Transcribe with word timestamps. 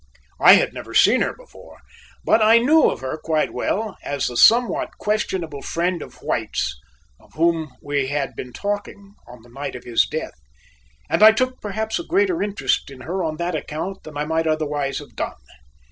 I 0.39 0.53
had 0.53 0.73
never 0.73 0.95
seen 0.95 1.21
her 1.21 1.35
before, 1.35 1.77
but 2.25 2.41
I 2.41 2.57
knew 2.57 2.89
of 2.89 3.01
her 3.01 3.19
quite 3.23 3.53
well 3.53 3.97
as 4.03 4.25
the 4.25 4.35
somewhat 4.35 4.97
questionable 4.97 5.61
friend 5.61 6.01
of 6.01 6.23
White's 6.23 6.75
of 7.19 7.33
whom 7.35 7.69
we 7.83 8.07
had 8.07 8.35
been 8.35 8.51
talking 8.51 9.13
on 9.27 9.43
the 9.43 9.49
night 9.49 9.75
of 9.75 9.83
his 9.83 10.07
death, 10.07 10.33
and 11.07 11.21
I 11.21 11.31
took 11.31 11.61
perhaps 11.61 11.99
a 11.99 12.03
greater 12.03 12.41
interest 12.41 12.89
in 12.89 13.01
her 13.01 13.23
on 13.23 13.37
that 13.37 13.53
account 13.53 14.01
than 14.01 14.17
I 14.17 14.25
might 14.25 14.47
otherwise 14.47 14.97
have 14.97 15.15
done. 15.15 15.37